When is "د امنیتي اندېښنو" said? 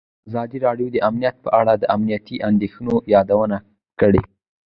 1.77-2.95